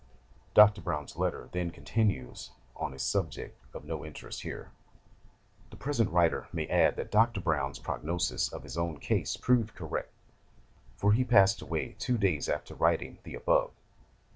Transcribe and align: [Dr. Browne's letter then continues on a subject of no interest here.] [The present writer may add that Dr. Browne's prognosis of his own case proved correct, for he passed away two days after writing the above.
[Dr. 0.55 0.81
Browne's 0.81 1.15
letter 1.15 1.47
then 1.51 1.69
continues 1.69 2.49
on 2.75 2.91
a 2.91 2.97
subject 2.97 3.59
of 3.71 3.85
no 3.85 4.03
interest 4.03 4.41
here.] 4.41 4.71
[The 5.69 5.75
present 5.75 6.09
writer 6.09 6.47
may 6.51 6.65
add 6.69 6.95
that 6.95 7.11
Dr. 7.11 7.39
Browne's 7.39 7.77
prognosis 7.77 8.51
of 8.51 8.63
his 8.63 8.79
own 8.79 8.97
case 8.99 9.37
proved 9.37 9.75
correct, 9.75 10.11
for 10.95 11.13
he 11.13 11.23
passed 11.23 11.61
away 11.61 11.95
two 11.99 12.17
days 12.17 12.49
after 12.49 12.73
writing 12.73 13.19
the 13.21 13.35
above. 13.35 13.73